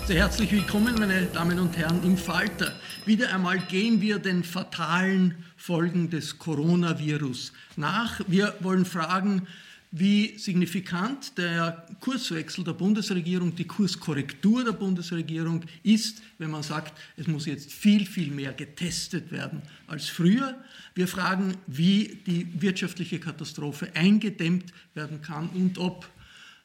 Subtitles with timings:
[0.09, 2.73] Sehr herzlich willkommen, meine Damen und Herren, im Falter.
[3.05, 8.19] Wieder einmal gehen wir den fatalen Folgen des Coronavirus nach.
[8.25, 9.45] Wir wollen fragen,
[9.91, 17.27] wie signifikant der Kurswechsel der Bundesregierung, die Kurskorrektur der Bundesregierung ist, wenn man sagt, es
[17.27, 20.57] muss jetzt viel, viel mehr getestet werden als früher.
[20.95, 26.09] Wir fragen, wie die wirtschaftliche Katastrophe eingedämmt werden kann und ob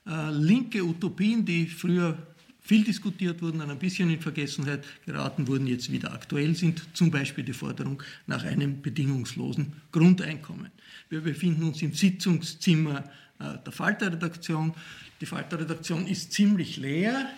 [0.07, 2.17] äh, linke Utopien, die früher
[2.65, 7.11] viel diskutiert wurden, dann ein bisschen in Vergessenheit geraten wurden, jetzt wieder aktuell sind, zum
[7.11, 10.71] Beispiel die Forderung nach einem bedingungslosen Grundeinkommen.
[11.11, 13.05] Wir befinden uns im Sitzungszimmer
[13.39, 14.73] äh, der Falterredaktion.
[15.21, 17.29] Die Falterredaktion ist ziemlich leer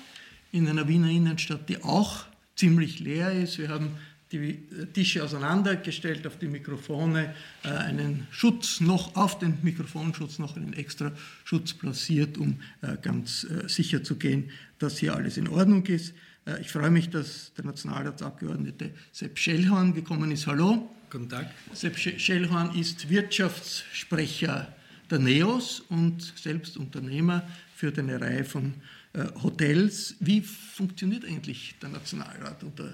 [0.52, 3.58] in einer Wiener Innenstadt, die auch ziemlich leer ist.
[3.58, 3.90] Wir haben
[4.32, 4.58] die
[4.92, 11.12] Tische auseinandergestellt, auf die Mikrofone äh, einen Schutz noch, auf den Mikrofonschutz noch einen extra
[11.44, 16.12] Schutz platziert, um äh, ganz äh, sicher zu gehen, dass hier alles in Ordnung ist.
[16.44, 20.46] Äh, ich freue mich, dass der Nationalratsabgeordnete Sepp Schellhorn gekommen ist.
[20.46, 20.90] Hallo.
[21.10, 21.50] Guten Tag.
[21.72, 24.74] Sepp Schellhorn ist Wirtschaftssprecher
[25.08, 28.74] der NEOS und selbst Unternehmer für eine Reihe von
[29.12, 30.16] äh, Hotels.
[30.18, 32.92] Wie funktioniert eigentlich der Nationalrat unter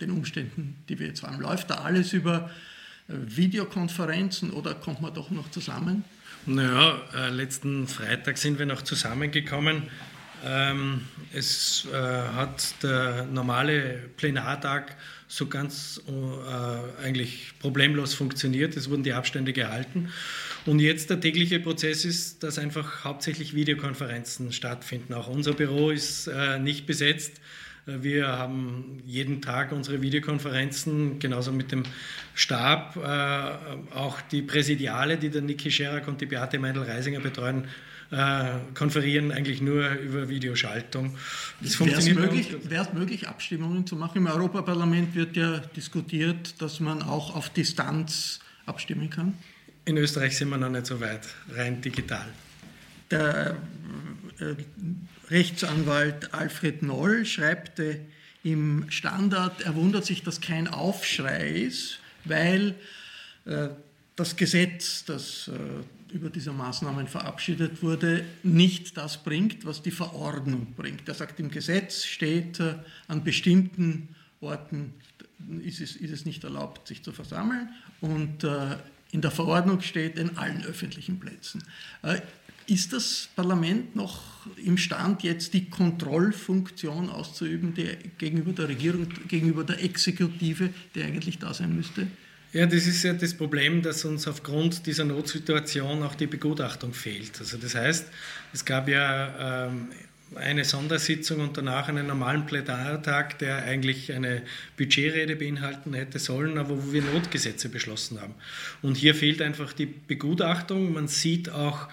[0.00, 1.40] den Umständen, die wir jetzt haben.
[1.40, 2.50] Läuft da alles über
[3.08, 6.04] äh, Videokonferenzen oder kommt man doch noch zusammen?
[6.46, 9.82] Naja, äh, letzten Freitag sind wir noch zusammengekommen.
[10.44, 11.02] Ähm,
[11.32, 14.96] es äh, hat der normale Plenartag
[15.26, 18.76] so ganz äh, eigentlich problemlos funktioniert.
[18.76, 20.10] Es wurden die Abstände gehalten.
[20.64, 25.12] Und jetzt der tägliche Prozess ist, dass einfach hauptsächlich Videokonferenzen stattfinden.
[25.14, 27.40] Auch unser Büro ist äh, nicht besetzt.
[27.88, 31.84] Wir haben jeden Tag unsere Videokonferenzen, genauso mit dem
[32.34, 32.96] Stab.
[32.96, 37.64] Äh, auch die Präsidiale, die der Niki Scherak und die Beate Meindl-Reisinger betreuen,
[38.10, 38.44] äh,
[38.74, 41.16] konferieren eigentlich nur über Videoschaltung.
[41.60, 42.56] Wäre es möglich,
[42.92, 44.18] möglich, Abstimmungen zu machen?
[44.18, 49.32] Im Europaparlament wird ja diskutiert, dass man auch auf Distanz abstimmen kann.
[49.86, 52.26] In Österreich sind wir noch nicht so weit, rein digital.
[53.10, 53.56] Der
[54.38, 54.54] äh,
[55.30, 57.80] Rechtsanwalt Alfred Noll schreibt
[58.44, 62.74] im Standard, er wundert sich, dass kein Aufschrei ist, weil
[63.44, 63.68] äh,
[64.16, 70.74] das Gesetz, das äh, über diese Maßnahmen verabschiedet wurde, nicht das bringt, was die Verordnung
[70.76, 71.06] bringt.
[71.08, 72.74] Er sagt, im Gesetz steht, äh,
[73.06, 74.94] an bestimmten Orten
[75.62, 77.68] ist es, ist es nicht erlaubt, sich zu versammeln
[78.00, 78.76] und äh,
[79.10, 81.62] in der Verordnung steht, in allen öffentlichen Plätzen.
[82.68, 87.88] Ist das Parlament noch imstand, jetzt die Kontrollfunktion auszuüben die
[88.18, 92.06] gegenüber der Regierung, gegenüber der Exekutive, die eigentlich da sein müsste?
[92.52, 97.40] Ja, das ist ja das Problem, dass uns aufgrund dieser Notsituation auch die Begutachtung fehlt.
[97.40, 98.06] Also das heißt,
[98.52, 99.88] es gab ja ähm,
[100.34, 104.42] eine Sondersitzung und danach einen normalen Plenartag, der eigentlich eine
[104.76, 108.34] Budgetrede beinhalten hätte sollen, aber wo wir Notgesetze beschlossen haben.
[108.82, 110.92] Und hier fehlt einfach die Begutachtung.
[110.92, 111.88] Man sieht auch,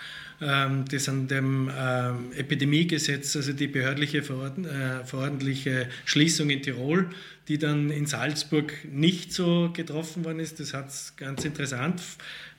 [0.90, 7.10] das an dem ähm, Epidemiegesetz, also die behördliche äh, verordentliche Schließung in Tirol,
[7.48, 10.60] die dann in Salzburg nicht so getroffen worden ist.
[10.60, 12.02] Das hat ganz interessant.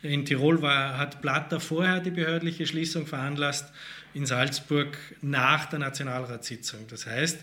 [0.03, 3.73] In Tirol war, hat Platter vorher die behördliche Schließung veranlasst
[4.15, 6.81] in Salzburg nach der Nationalratssitzung.
[6.88, 7.38] Das heißt,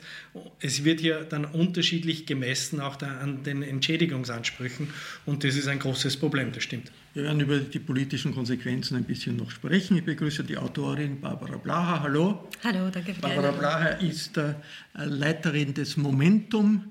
[0.60, 4.90] es wird hier dann unterschiedlich gemessen, auch an den Entschädigungsansprüchen.
[5.28, 6.92] Und das ist ein großes Problem, das stimmt.
[7.14, 9.98] Wir werden über die politischen Konsequenzen ein bisschen noch sprechen.
[9.98, 12.02] Ich begrüße die Autorin Barbara Blaha.
[12.02, 12.50] Hallo.
[12.64, 14.56] Hallo, danke für die Barbara Blaha ist äh,
[14.96, 16.86] Leiterin des Momentum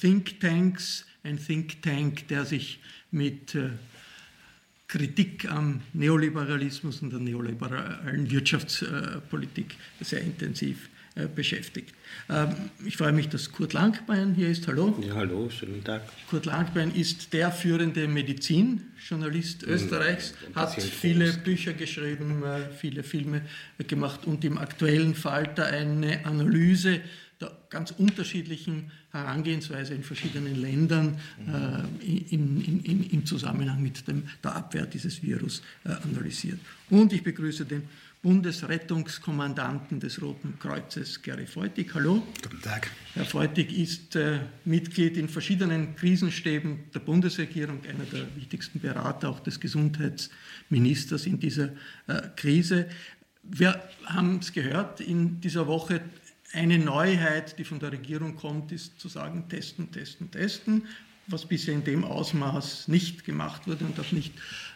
[0.00, 2.80] Think Tanks, ein Think Tank, der sich
[3.10, 3.70] mit äh,
[4.88, 11.94] Kritik am Neoliberalismus und der neoliberalen Wirtschaftspolitik sehr intensiv äh, beschäftigt.
[12.28, 12.48] Ähm,
[12.84, 14.66] ich freue mich, dass Kurt Langbein hier ist.
[14.66, 14.96] Hallo.
[15.00, 16.02] Ja, hallo, schönen Tag.
[16.28, 19.72] Kurt Langbein ist der führende Medizinjournalist mhm.
[19.72, 23.42] Österreichs, hat viele Bücher geschrieben, äh, viele Filme
[23.86, 27.00] gemacht und im aktuellen Falter eine Analyse
[27.44, 34.24] der ganz unterschiedlichen Herangehensweise in verschiedenen Ländern äh, in, in, in, im Zusammenhang mit dem,
[34.42, 36.58] der Abwehr dieses Virus äh, analysiert.
[36.90, 37.82] Und ich begrüße den
[38.22, 41.92] Bundesrettungskommandanten des Roten Kreuzes, Gary Feutig.
[41.92, 42.26] Hallo.
[42.42, 42.90] Guten Tag.
[43.12, 49.40] Herr Feutig ist äh, Mitglied in verschiedenen Krisenstäben der Bundesregierung, einer der wichtigsten Berater auch
[49.40, 51.72] des Gesundheitsministers in dieser
[52.06, 52.86] äh, Krise.
[53.42, 56.00] Wir haben es gehört, in dieser Woche
[56.54, 60.86] eine Neuheit, die von der Regierung kommt, ist zu sagen, testen, testen, testen,
[61.26, 64.32] was bisher in dem Ausmaß nicht gemacht wurde und auch nicht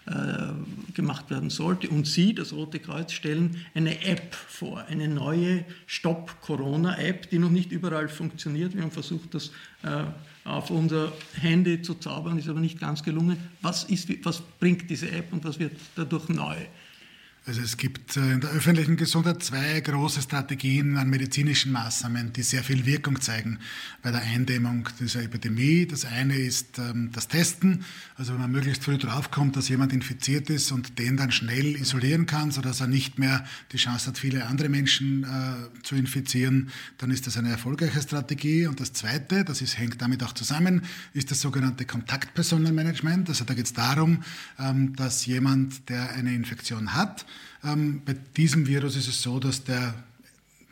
[0.06, 1.88] äh, gemacht werden sollte.
[1.88, 7.70] Und Sie, das Rote Kreuz, stellen eine App vor, eine neue Stop-Corona-App, die noch nicht
[7.70, 8.74] überall funktioniert.
[8.74, 9.50] Wir haben versucht, das
[9.82, 10.04] äh,
[10.44, 13.36] auf unser Handy zu zaubern, ist aber nicht ganz gelungen.
[13.60, 16.56] Was, ist, was bringt diese App und was wird dadurch neu?
[17.48, 22.42] Also es gibt äh, in der öffentlichen Gesundheit zwei große Strategien an medizinischen Maßnahmen, die
[22.42, 23.58] sehr viel Wirkung zeigen
[24.02, 25.86] bei der Eindämmung dieser Epidemie.
[25.86, 27.86] Das eine ist ähm, das Testen,
[28.16, 32.26] also wenn man möglichst früh draufkommt, dass jemand infiziert ist und den dann schnell isolieren
[32.26, 36.68] kann, sodass er nicht mehr die Chance hat, viele andere Menschen äh, zu infizieren,
[36.98, 38.66] dann ist das eine erfolgreiche Strategie.
[38.66, 40.82] Und das zweite, das ist, hängt damit auch zusammen,
[41.14, 43.30] ist das sogenannte Kontaktpersonenmanagement.
[43.30, 44.22] Also da geht es darum,
[44.58, 47.24] ähm, dass jemand, der eine Infektion hat,
[47.64, 49.94] ähm, bei diesem Virus ist es so, dass der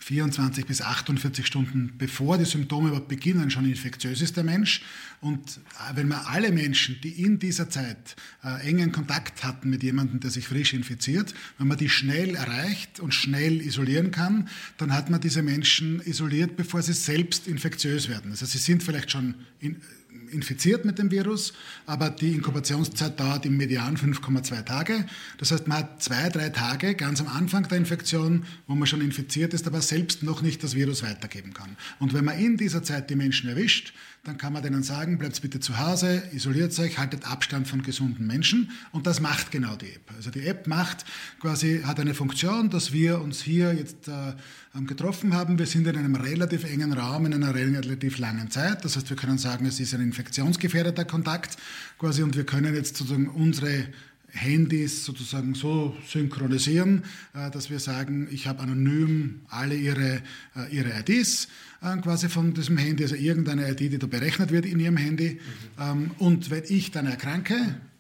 [0.07, 4.83] 24 bis 48 Stunden bevor die Symptome überhaupt beginnen, schon infektiös ist der Mensch.
[5.21, 5.59] Und
[5.91, 10.21] äh, wenn man alle Menschen, die in dieser Zeit äh, engen Kontakt hatten mit jemandem,
[10.21, 15.11] der sich frisch infiziert, wenn man die schnell erreicht und schnell isolieren kann, dann hat
[15.11, 18.31] man diese Menschen isoliert, bevor sie selbst infektiös werden.
[18.31, 19.83] Also sie sind vielleicht schon in,
[20.31, 21.53] infiziert mit dem Virus,
[21.87, 25.07] aber die Inkubationszeit dauert im Median 5,2 Tage.
[25.39, 29.01] Das heißt, man hat zwei, drei Tage ganz am Anfang der Infektion, wo man schon
[29.01, 31.77] infiziert ist, aber selbst noch nicht das Virus weitergeben kann.
[31.99, 33.93] Und wenn man in dieser Zeit die Menschen erwischt,
[34.27, 38.27] dann kann man denen sagen, bleibt bitte zu Hause, isoliert euch, haltet Abstand von gesunden
[38.27, 38.71] Menschen.
[38.91, 40.11] Und das macht genau die App.
[40.17, 41.05] Also die App macht
[41.41, 45.61] quasi, hat eine Funktion, dass wir uns hier jetzt äh, getroffen haben.
[45.61, 48.85] Wir sind in einem relativ engen Raum, in einer relativ langen Zeit.
[48.85, 51.57] Das heißt, wir können sagen, es ist ein infektionsgefährdeter Kontakt
[51.99, 53.87] quasi und wir können jetzt sozusagen unsere
[54.29, 57.05] Handys sozusagen so synchronisieren,
[57.35, 60.23] äh, dass wir sagen, ich habe anonym alle ihre,
[60.57, 61.49] äh, ihre IDs
[61.83, 65.41] äh, quasi von diesem Handy, also irgendeine ID, die da berechnet wird in ihrem Handy.
[65.79, 66.11] Mhm.
[66.19, 67.57] Und wenn ich dann erkranke,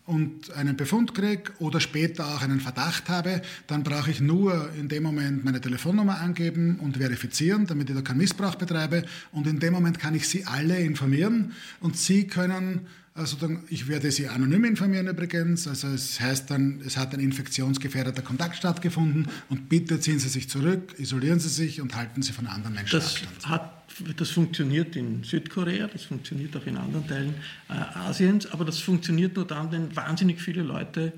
[0.07, 4.89] und einen Befund kriege oder später auch einen Verdacht habe, dann brauche ich nur in
[4.89, 9.05] dem Moment meine Telefonnummer angeben und verifizieren, damit ich da keinen Missbrauch betreibe.
[9.33, 12.87] Und in dem Moment kann ich Sie alle informieren und Sie können
[13.17, 15.67] also dann, ich werde Sie anonym informieren übrigens.
[15.67, 20.51] Also es heißt dann, es hat ein infektionsgefährdeter Kontakt stattgefunden und bitte ziehen Sie sich
[20.51, 23.49] zurück, isolieren Sie sich und halten Sie von anderen Menschen das Abstand.
[23.49, 23.76] Hat,
[24.17, 27.35] das funktioniert in Südkorea, das funktioniert auch in anderen Teilen
[27.69, 31.13] äh, Asiens, aber das funktioniert nur dann, wenn wahnsinnig viele Leute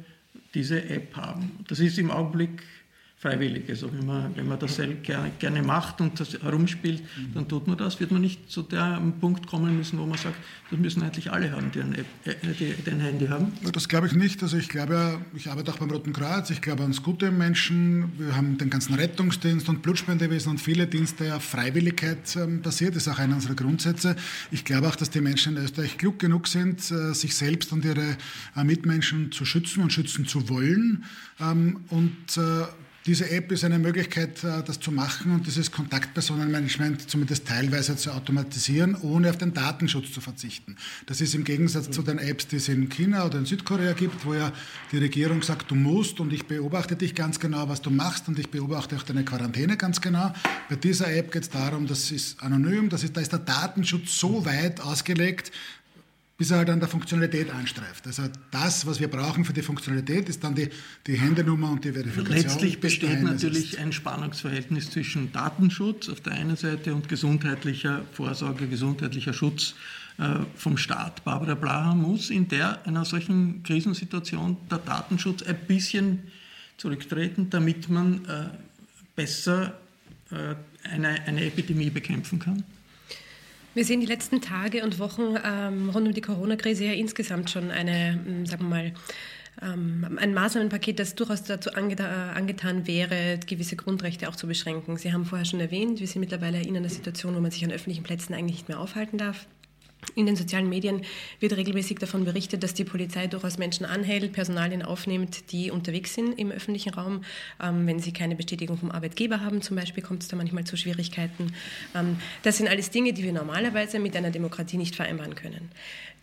[0.54, 1.64] diese App haben.
[1.68, 2.62] Das ist im Augenblick
[3.18, 3.68] freiwillig.
[3.68, 4.80] Also wenn man, wenn man das
[5.40, 7.02] gerne, macht und das herumspielt,
[7.34, 10.36] dann tut man das, wird man nicht zu dem Punkt kommen müssen, wo man sagt,
[10.70, 13.52] das müssen eigentlich alle haben, die ein, App, äh, die, die ein Handy haben.
[13.72, 14.40] Das glaube ich nicht.
[14.42, 18.12] Also ich glaube, ich arbeite auch beim Roten Kreuz, ich glaube ans gute Menschen.
[18.18, 22.94] Wir haben den ganzen Rettungsdienst und Blutspendewesen und viele Dienste auf Freiwilligkeit ähm, basiert.
[22.94, 24.14] Das ist auch einer unserer Grundsätze.
[24.52, 27.84] Ich glaube auch, dass die Menschen in Österreich klug genug sind, äh, sich selbst und
[27.84, 28.16] ihre
[28.54, 31.04] äh, Mitmenschen zu schützen und schützen zu wollen.
[31.40, 32.66] Ähm, und äh,
[33.08, 38.12] diese App ist eine Möglichkeit, äh, das zu machen und dieses Kontaktpersonenmanagement zumindest teilweise zu
[38.12, 40.76] automatisieren, ohne auf den Datenschutz zu verzichten.
[41.06, 44.26] Das ist im Gegensatz zu den Apps, die es in China oder in Südkorea gibt,
[44.26, 44.52] wo ja
[44.92, 48.38] die Regierung sagt, du musst und ich beobachte dich ganz genau, was du machst und
[48.38, 50.34] ich beobachte auch deine Quarantäne ganz genau.
[50.68, 54.18] Bei dieser App geht es darum, das ist anonym, das ist, da ist der Datenschutz
[54.18, 55.50] so weit ausgelegt,
[56.38, 58.06] bis er halt an der Funktionalität anstreift.
[58.06, 60.70] Also das, was wir brauchen für die Funktionalität, ist dann die,
[61.08, 62.36] die Handynummer und die Verifikation.
[62.36, 69.32] Letztlich besteht natürlich ein Spannungsverhältnis zwischen Datenschutz auf der einen Seite und gesundheitlicher Vorsorge, gesundheitlicher
[69.32, 69.74] Schutz
[70.18, 71.24] äh, vom Staat.
[71.24, 76.20] Barbara Blaha muss in der, einer solchen Krisensituation der Datenschutz ein bisschen
[76.76, 78.44] zurücktreten, damit man äh,
[79.16, 79.76] besser
[80.30, 80.54] äh,
[80.88, 82.62] eine, eine Epidemie bekämpfen kann.
[83.78, 87.70] Wir sehen die letzten Tage und Wochen ähm, rund um die Corona-Krise ja insgesamt schon
[87.70, 88.92] eine, hm, sagen wir mal,
[89.62, 94.96] ähm, ein Maßnahmenpaket, das durchaus dazu angetan wäre, gewisse Grundrechte auch zu beschränken.
[94.96, 97.70] Sie haben vorher schon erwähnt, wir sind mittlerweile in einer Situation, wo man sich an
[97.70, 99.46] öffentlichen Plätzen eigentlich nicht mehr aufhalten darf.
[100.14, 101.02] In den sozialen Medien
[101.40, 106.38] wird regelmäßig davon berichtet, dass die Polizei durchaus Menschen anhält, Personalien aufnimmt, die unterwegs sind
[106.38, 107.24] im öffentlichen Raum.
[107.62, 110.76] Ähm, wenn sie keine Bestätigung vom Arbeitgeber haben, zum Beispiel, kommt es da manchmal zu
[110.76, 111.52] Schwierigkeiten.
[111.94, 115.70] Ähm, das sind alles Dinge, die wir normalerweise mit einer Demokratie nicht vereinbaren können.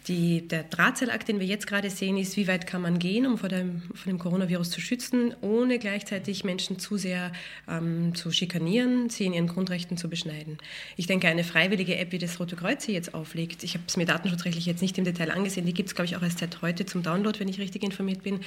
[0.08, 3.40] Die, der Drahtseilakt, den wir jetzt gerade sehen, ist, wie weit kann man gehen, um
[3.40, 7.32] vor dem, vor dem Coronavirus zu schützen, ohne gleichzeitig Menschen zu sehr
[7.68, 10.60] ähm, zu schikanieren, sie in ihren Grundrechten zu beschneiden.
[10.96, 13.98] Ich denke, eine freiwillige App, wie das Rote Kreuz hier jetzt auflegt, ich habe es
[13.98, 16.62] mir datenschutzrechtlich jetzt nicht im Detail angesehen, die gibt es, glaube ich, auch erst seit
[16.62, 18.42] heute zum Download, wenn ich richtig informiert bin,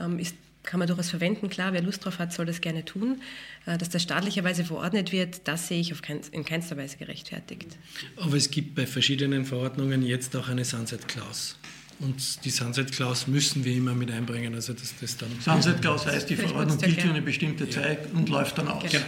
[0.00, 1.48] ähm, ist kann man durchaus verwenden.
[1.48, 3.20] Klar, wer Lust drauf hat, soll das gerne tun.
[3.66, 7.76] Äh, dass das staatlicherweise verordnet wird, das sehe ich kein, in keinster Weise gerechtfertigt.
[8.16, 11.56] Aber es gibt bei verschiedenen Verordnungen jetzt auch eine Sunset-Clause.
[11.98, 14.54] Und die Sunset-Clause müssen wir immer mit einbringen.
[14.54, 18.58] Also dass das dann Sunset-Clause heißt, die Verordnung gilt für eine bestimmte Zeit und läuft
[18.58, 18.90] dann aus.
[18.90, 19.04] Genau.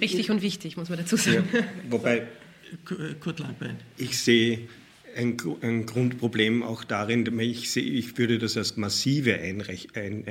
[0.00, 1.48] Richtig und wichtig, muss man dazu sagen.
[1.52, 1.60] Ja,
[1.90, 2.26] wobei,
[3.20, 3.76] Kurt Langbein.
[3.96, 4.68] Ich sehe
[5.16, 10.24] ein, ein Grundproblem auch darin, ich, sehe, ich würde das als massive Einrech, ein,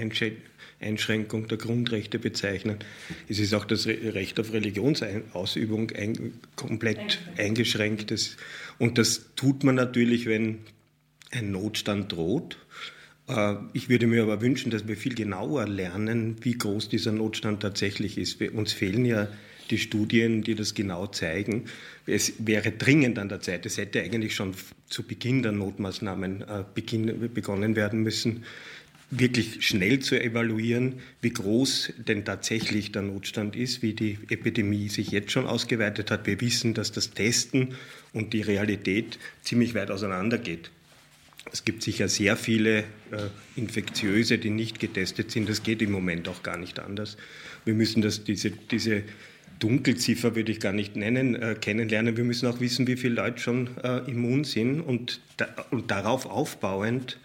[0.80, 2.77] Einschränkung der Grundrechte bezeichnen.
[3.27, 8.13] Es ist auch das Recht auf Religionsausübung ein, komplett eingeschränkt.
[8.77, 10.60] Und das tut man natürlich, wenn
[11.32, 12.58] ein Notstand droht.
[13.27, 17.62] Äh, ich würde mir aber wünschen, dass wir viel genauer lernen, wie groß dieser Notstand
[17.62, 18.42] tatsächlich ist.
[18.42, 19.27] Uns fehlen ja
[19.70, 21.66] die Studien, die das genau zeigen.
[22.06, 24.54] Es wäre dringend an der Zeit, es hätte eigentlich schon
[24.88, 28.44] zu Beginn der Notmaßnahmen äh, beginn, begonnen werden müssen,
[29.12, 35.12] wirklich schnell zu evaluieren, wie groß denn tatsächlich der Notstand ist, wie die Epidemie sich
[35.12, 36.26] jetzt schon ausgeweitet hat.
[36.26, 37.76] Wir wissen, dass das Testen
[38.14, 40.72] und die Realität ziemlich weit auseinandergeht.
[41.52, 42.84] Es gibt sicher sehr viele äh,
[43.56, 45.48] Infektiöse, die nicht getestet sind.
[45.48, 47.18] Das geht im Moment auch gar nicht anders.
[47.66, 49.04] Wir müssen das, diese, diese
[49.60, 52.18] Dunkelziffer würde ich gar nicht nennen, äh, kennenlernen.
[52.18, 56.26] Wir müssen auch wissen, wie viele Leute schon äh, immun sind und, da, und darauf
[56.26, 57.20] aufbauend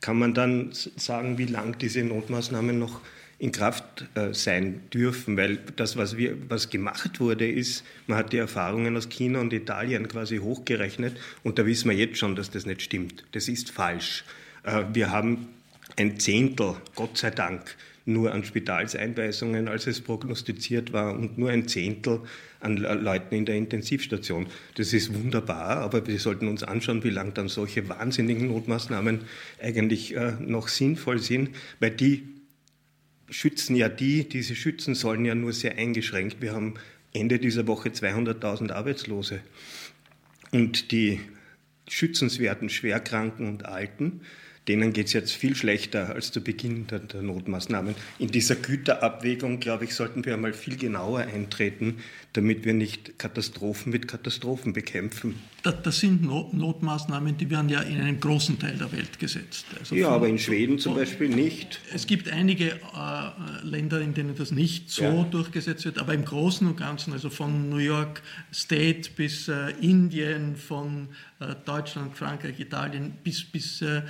[0.00, 3.00] kann man dann sagen, wie lang diese Notmaßnahmen noch
[3.38, 8.32] in Kraft äh, sein dürfen, weil das, was, wir, was gemacht wurde, ist, man hat
[8.32, 12.50] die Erfahrungen aus China und Italien quasi hochgerechnet und da wissen wir jetzt schon, dass
[12.50, 13.24] das nicht stimmt.
[13.32, 14.24] Das ist falsch.
[14.62, 15.48] Äh, wir haben
[15.96, 21.68] ein Zehntel, Gott sei Dank, nur an Spitalseinweisungen, als es prognostiziert war, und nur ein
[21.68, 22.20] Zehntel
[22.60, 24.46] an Leuten in der Intensivstation.
[24.76, 29.20] Das ist wunderbar, aber wir sollten uns anschauen, wie lange dann solche wahnsinnigen Notmaßnahmen
[29.60, 32.28] eigentlich äh, noch sinnvoll sind, weil die
[33.28, 36.40] schützen ja die, die sie schützen sollen, ja nur sehr eingeschränkt.
[36.40, 36.74] Wir haben
[37.12, 39.40] Ende dieser Woche 200.000 Arbeitslose.
[40.52, 41.20] Und die
[41.88, 44.20] schützenswerten Schwerkranken und Alten,
[44.68, 47.94] denen geht es jetzt viel schlechter als zu Beginn der, der, Notmaßnahmen.
[48.18, 51.98] In dieser Güterabwägung, glaube ich, sollten wir einmal viel genauer eintreten,
[52.32, 55.36] damit wir nicht Katastrophen mit Katastrophen bekämpfen.
[55.62, 59.66] Das, das sind Not Notmaßnahmen, die werden ja in einem großen Teil der Welt gesetzt.
[59.78, 61.80] Also ja, aber in Schweden zum Beispiel nicht.
[61.92, 65.22] Es gibt einige äh, Länder, in denen das nicht so ja.
[65.24, 70.56] durchgesetzt wird, aber im Großen und Ganzen, also von New York State bis äh, Indien,
[70.56, 71.08] von
[71.40, 74.02] äh, Deutschland, Frankreich, Italien bis, bis äh,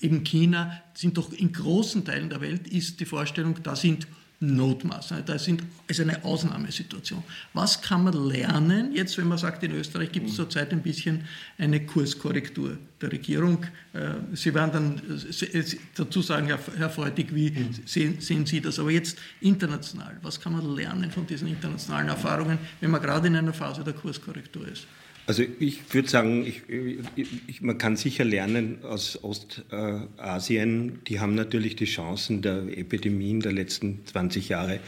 [0.00, 4.06] eben China, sind doch in großen Teilen der Welt ist die Vorstellung, da sind
[4.40, 5.26] Notmaßnahmen.
[5.26, 7.22] Das sind, ist eine Ausnahmesituation.
[7.52, 11.24] Was kann man lernen, jetzt wenn man sagt, in Österreich gibt es zurzeit ein bisschen
[11.58, 13.64] eine Kurskorrektur der Regierung?
[13.92, 15.18] Äh, Sie werden dann
[15.52, 17.52] äh, dazu sagen, Herr Freudig, wie
[17.84, 18.78] sehen, sehen Sie das?
[18.78, 23.36] Aber jetzt international, was kann man lernen von diesen internationalen Erfahrungen, wenn man gerade in
[23.36, 24.86] einer Phase der Kurskorrektur ist?
[25.30, 26.62] Also ich würde sagen, ich,
[27.14, 31.04] ich, man kann sicher lernen aus Ostasien.
[31.06, 34.80] Die haben natürlich die Chancen der Epidemien der letzten 20 Jahre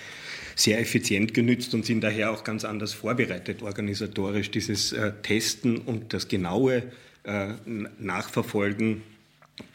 [0.57, 4.51] sehr effizient genützt und sind daher auch ganz anders vorbereitet organisatorisch.
[4.51, 6.83] Dieses äh, Testen und das genaue
[7.23, 7.51] äh,
[8.01, 9.03] Nachverfolgen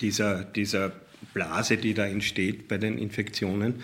[0.02, 0.92] dieser, dieser
[1.34, 3.76] Blase, die da entsteht bei den Infektionen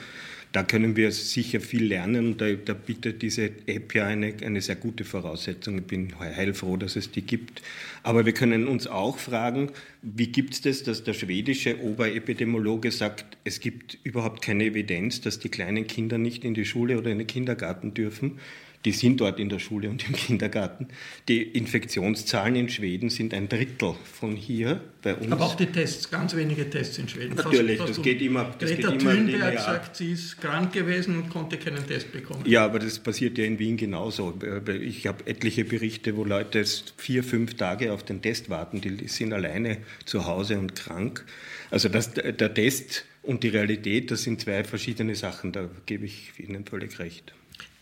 [0.53, 2.37] da können wir sicher viel lernen.
[2.37, 5.79] Da, da bietet diese App ja eine, eine sehr gute Voraussetzung.
[5.79, 7.63] Ich bin heilfroh, dass es die gibt.
[8.03, 9.71] Aber wir können uns auch fragen,
[10.03, 15.39] wie gibt es das, dass der schwedische Oberepidemiologe sagt, es gibt überhaupt keine Evidenz, dass
[15.39, 18.39] die kleinen Kinder nicht in die Schule oder in den Kindergarten dürfen
[18.85, 20.87] die sind dort in der Schule und im Kindergarten.
[21.27, 25.31] Die Infektionszahlen in Schweden sind ein Drittel von hier bei uns.
[25.31, 27.35] Aber auch die Tests, ganz wenige Tests in Schweden.
[27.35, 28.53] Natürlich, fast, fast das geht immer.
[28.59, 32.43] Das Greta geht Thunberg sagt, sie ist krank gewesen und konnte keinen Test bekommen.
[32.45, 34.33] Ja, aber das passiert ja in Wien genauso.
[34.81, 36.63] Ich habe etliche Berichte, wo Leute
[36.97, 41.25] vier, fünf Tage auf den Test warten, die sind alleine zu Hause und krank.
[41.71, 46.33] Also das, der Test und die Realität, das sind zwei verschiedene Sachen, da gebe ich
[46.37, 47.33] Ihnen völlig recht.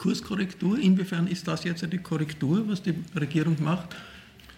[0.01, 0.79] Kurskorrektur.
[0.79, 3.96] Inwiefern ist das jetzt eine Korrektur, was die Regierung macht?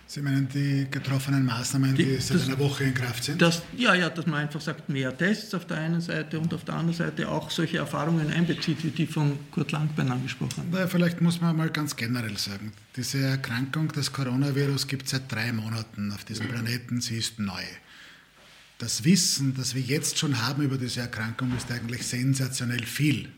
[0.08, 3.42] Sie meinen die getroffenen Maßnahmen, die, die seit das, einer Woche in Kraft sind?
[3.42, 6.64] Das, ja, ja, dass man einfach sagt, mehr Tests auf der einen Seite und auf
[6.64, 10.90] der anderen Seite auch solche Erfahrungen einbezieht, wie die von Kurt Langbein angesprochen haben.
[10.90, 15.52] Vielleicht muss man mal ganz generell sagen, diese Erkrankung des Coronavirus gibt es seit drei
[15.52, 17.64] Monaten auf diesem Planeten, sie ist neu.
[18.78, 23.30] Das Wissen, das wir jetzt schon haben über diese Erkrankung, ist eigentlich sensationell viel.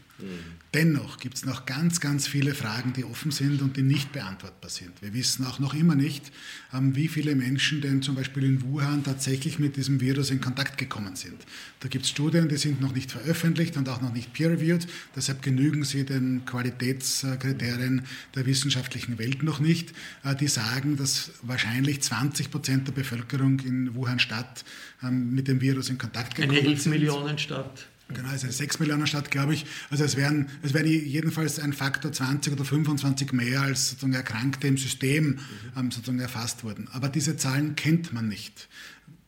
[0.74, 4.70] Dennoch gibt es noch ganz, ganz viele Fragen, die offen sind und die nicht beantwortbar
[4.70, 4.92] sind.
[5.02, 6.32] Wir wissen auch noch immer nicht,
[6.74, 10.78] ähm, wie viele Menschen denn zum Beispiel in Wuhan tatsächlich mit diesem Virus in Kontakt
[10.78, 11.46] gekommen sind.
[11.82, 14.88] Da gibt es Studien, die sind noch nicht veröffentlicht und auch noch nicht peer-reviewed.
[15.16, 19.94] Deshalb genügen sie den Qualitätskriterien der wissenschaftlichen Welt noch nicht.
[20.24, 24.64] Äh, die sagen, dass wahrscheinlich 20 Prozent der Bevölkerung in Wuhan-Stadt
[25.04, 26.66] ähm, mit dem Virus in Kontakt gekommen sind.
[26.66, 27.88] Eine 11 Millionen Stadt.
[28.10, 29.66] Genau, es ist eine 6 Millionen Stadt, glaube ich.
[29.90, 34.68] Also es wären, es wären jedenfalls ein Faktor 20 oder 25 mehr als sozusagen Erkrankte
[34.68, 35.40] im System
[35.76, 35.92] mhm.
[35.92, 36.88] sozusagen erfasst wurden.
[36.92, 38.68] Aber diese Zahlen kennt man nicht.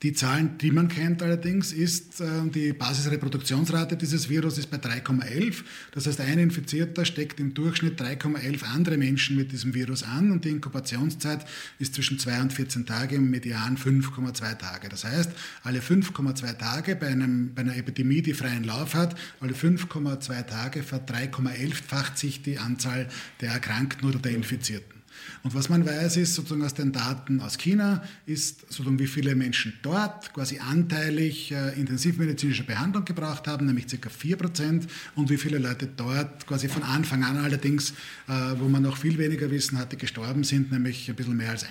[0.03, 5.63] Die Zahlen, die man kennt allerdings, ist äh, die Basisreproduktionsrate dieses Virus ist bei 3,11.
[5.91, 10.45] Das heißt, ein Infizierter steckt im Durchschnitt 3,11 andere Menschen mit diesem Virus an und
[10.45, 11.47] die Inkubationszeit
[11.79, 14.87] ist zwischen 2 und 14 Tage, im Median 5,2 Tage.
[14.87, 15.31] Das heißt,
[15.63, 20.83] alle 5,2 Tage bei, einem, bei einer Epidemie, die freien Lauf hat, alle 5,2 Tage
[20.83, 23.07] ver 3,11-facht sich die Anzahl
[23.41, 24.96] der Erkrankten oder der Infizierten.
[25.43, 29.35] Und was man weiß, ist sozusagen aus den Daten aus China, ist sozusagen wie viele
[29.35, 34.09] Menschen dort quasi anteilig äh, intensivmedizinische Behandlung gebraucht haben, nämlich ca.
[34.09, 34.83] 4%
[35.15, 37.91] und wie viele Leute dort quasi von Anfang an allerdings,
[38.27, 41.65] äh, wo man noch viel weniger Wissen hatte, gestorben sind, nämlich ein bisschen mehr als
[41.65, 41.69] 1%.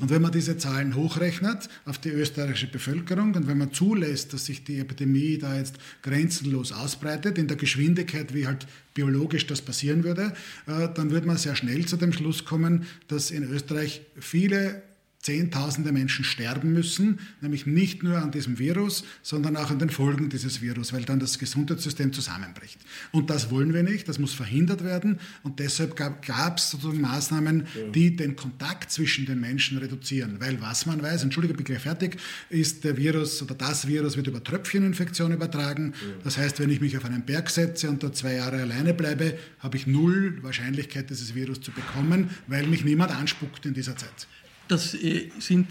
[0.00, 4.46] Und wenn man diese Zahlen hochrechnet auf die österreichische Bevölkerung und wenn man zulässt, dass
[4.46, 8.66] sich die Epidemie da jetzt grenzenlos ausbreitet, in der Geschwindigkeit, wie halt
[9.00, 10.34] biologisch das passieren würde,
[10.66, 14.82] äh, dann würde man sehr schnell zu dem Schluss kommen, dass in Österreich viele
[15.22, 20.30] Zehntausende Menschen sterben müssen, nämlich nicht nur an diesem Virus, sondern auch an den Folgen
[20.30, 22.80] dieses Virus, weil dann das Gesundheitssystem zusammenbricht.
[23.12, 27.66] Und das wollen wir nicht, das muss verhindert werden und deshalb gab es sozusagen Maßnahmen,
[27.94, 32.16] die den Kontakt zwischen den Menschen reduzieren, weil was man weiß, entschuldige, bin gleich fertig,
[32.48, 35.92] ist der Virus oder das Virus wird über Tröpfcheninfektion übertragen.
[36.24, 39.38] Das heißt, wenn ich mich auf einen Berg setze und dort zwei Jahre alleine bleibe,
[39.58, 44.26] habe ich null Wahrscheinlichkeit, dieses Virus zu bekommen, weil mich niemand anspuckt in dieser Zeit.
[44.70, 45.66] Das äh, sind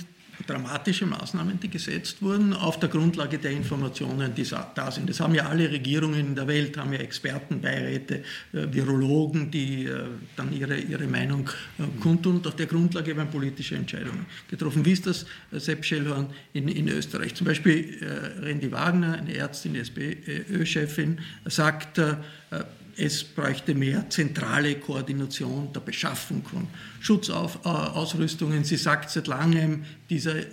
[0.45, 5.09] dramatische Maßnahmen, die gesetzt wurden auf der Grundlage der Informationen, die da sind.
[5.09, 10.03] Das haben ja alle Regierungen in der Welt, haben ja Expertenbeiräte, äh, Virologen, die äh,
[10.35, 11.49] dann ihre, ihre Meinung
[12.01, 14.83] kundtun und auf der Grundlage werden politische Entscheidungen getroffen.
[14.85, 17.35] Wie ist das, Sepp Schellhorn, in, in Österreich?
[17.35, 17.97] Zum Beispiel
[18.41, 22.01] Randy Wagner, eine Ärztin, SPÖ-Chefin, sagt,
[22.99, 26.67] es bräuchte mehr zentrale Koordination der Beschaffung von
[26.99, 28.63] Schutzausrüstungen.
[28.63, 30.45] Sie sagt seit langem diese äh,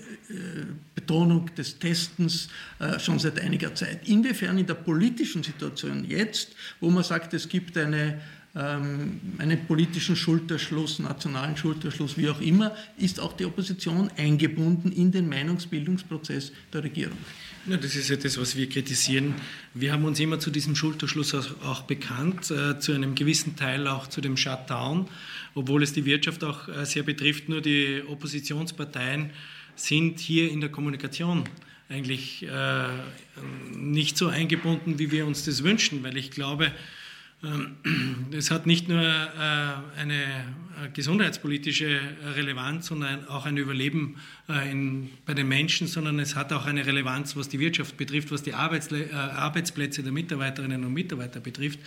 [0.95, 4.09] Betonung des Testens äh, schon seit einiger Zeit.
[4.09, 8.21] Inwiefern in der politischen Situation jetzt, wo man sagt, es gibt eine
[8.57, 15.13] ähm, einen politischen Schulterschluss, nationalen Schulterschluss, wie auch immer, ist auch die Opposition eingebunden in
[15.13, 17.19] den Meinungsbildungsprozess der Regierung.
[17.69, 19.35] Ja, das ist ja das, was wir kritisieren.
[19.75, 24.07] Wir haben uns immer zu diesem Schulterschluss auch bekannt, äh, zu einem gewissen Teil auch
[24.07, 25.09] zu dem Shutdown,
[25.55, 27.49] obwohl es die Wirtschaft auch äh, sehr betrifft.
[27.49, 29.31] Nur die Oppositionsparteien
[29.75, 31.45] sind hier in der Kommunikation
[31.89, 32.89] eigentlich äh,
[33.77, 36.73] nicht so eingebunden, wie wir uns das wünschen, weil ich glaube,
[38.33, 42.01] es hat nicht nur äh, eine äh, gesundheitspolitische
[42.35, 44.17] Relevanz, sondern auch ein Überleben
[44.49, 44.75] äh,
[45.27, 48.55] bei den Menschen, sondern es hat auch eine Relevanz, was die Wirtschaft betrifft, was die
[48.55, 51.79] Arbeitsplätze der Mitarbeiterinnen und Mitarbeiter betrifft,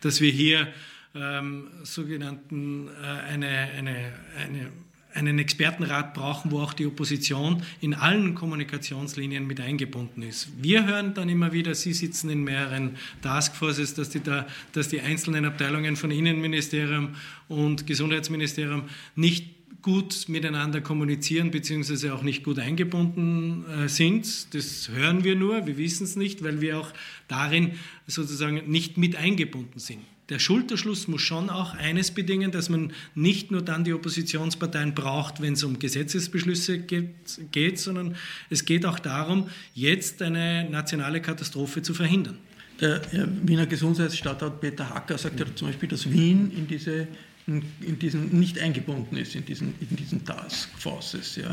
[0.00, 0.68] dass wir hier
[1.14, 4.72] ähm, sogenannten eine, eine, eine
[5.16, 10.48] einen Expertenrat brauchen, wo auch die Opposition in allen Kommunikationslinien mit eingebunden ist.
[10.60, 15.00] Wir hören dann immer wieder, Sie sitzen in mehreren Taskforces, dass die, da, dass die
[15.00, 17.16] einzelnen Abteilungen von Innenministerium
[17.48, 24.52] und Gesundheitsministerium nicht gut miteinander kommunizieren beziehungsweise auch nicht gut eingebunden äh, sind.
[24.54, 26.92] Das hören wir nur, wir wissen es nicht, weil wir auch
[27.28, 27.72] darin
[28.06, 33.50] sozusagen nicht mit eingebunden sind der Schulterschluss muss schon auch eines bedingen, dass man nicht
[33.50, 37.14] nur dann die Oppositionsparteien braucht, wenn es um Gesetzesbeschlüsse geht,
[37.52, 38.16] geht, sondern
[38.50, 42.38] es geht auch darum, jetzt eine nationale Katastrophe zu verhindern.
[42.80, 43.00] Der
[43.42, 47.08] Wiener Gesundheitsstadtrat Peter Hacker sagt ja zum Beispiel, dass Wien in diese
[47.46, 51.48] in diesen nicht eingebunden ist in diesen, in diesen Taskforces ja,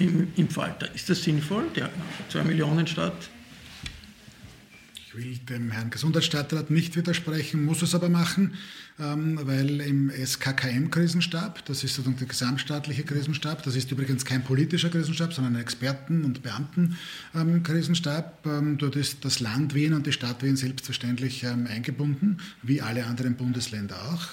[0.00, 0.92] im, im Falter.
[0.92, 1.68] Ist das sinnvoll?
[1.76, 1.90] Der
[2.28, 3.30] zwei Millionen Stadt
[5.12, 8.54] ich will dem Herrn Gesundheitsstadtrat nicht widersprechen, muss es aber machen,
[9.00, 14.88] ähm, weil im SKKM-Krisenstab, das ist sozusagen der gesamtstaatliche Krisenstab, das ist übrigens kein politischer
[14.88, 20.44] Krisenstab, sondern ein Experten- und Beamten-Krisenstab, ähm, dort ist das Land Wien und die Stadt
[20.44, 24.28] Wien selbstverständlich ähm, eingebunden, wie alle anderen Bundesländer auch.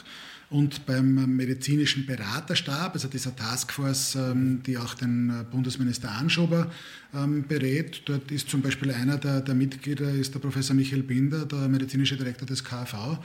[0.49, 6.71] Und beim medizinischen Beraterstab, also dieser Taskforce, ähm, die auch den äh, Bundesminister Anschober
[7.13, 11.45] ähm, berät, dort ist zum Beispiel einer der, der Mitglieder, ist der Professor Michael Binder,
[11.45, 13.19] der medizinische Direktor des KV.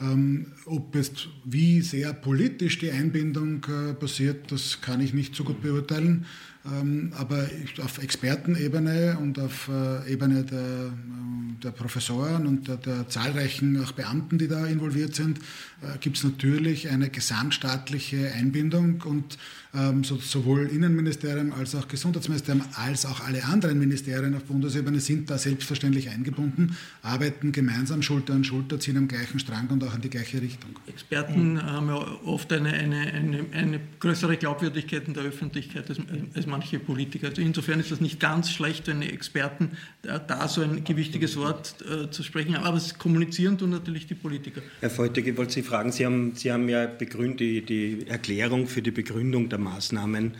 [0.00, 5.44] Ähm, ob jetzt wie sehr politisch die Einbindung äh, passiert, das kann ich nicht so
[5.44, 6.26] gut beurteilen.
[6.72, 7.46] Ähm, aber
[7.82, 13.92] auf Expertenebene und auf äh, Ebene der, ähm, der Professoren und der, der, zahlreichen auch
[13.92, 15.38] Beamten, die da involviert sind,
[15.82, 19.38] äh, gibt es natürlich eine gesamtstaatliche Einbindung und
[19.76, 25.38] ähm, sowohl Innenministerium als auch Gesundheitsministerium als auch alle anderen Ministerien auf Bundesebene sind da
[25.38, 30.10] selbstverständlich eingebunden, arbeiten gemeinsam Schulter an Schulter, ziehen am gleichen Strang und auch in die
[30.10, 30.70] gleiche Richtung.
[30.86, 31.62] Experten mhm.
[31.62, 35.98] haben ja oft eine, eine, eine, eine, größere Glaubwürdigkeit in der Öffentlichkeit als,
[36.34, 37.28] als manche Politiker.
[37.28, 41.76] Also insofern ist das nicht ganz schlecht, wenn Experten da, da so ein gewichtiges Wort
[41.82, 44.62] äh, zu sprechen haben, aber es kommunizieren tun natürlich die Politiker.
[44.80, 48.66] Herr Feutig, ich wollte Sie fragen, Sie haben, Sie haben ja begründet, die, die Erklärung
[48.66, 50.34] für die Begründung der Maßnahmen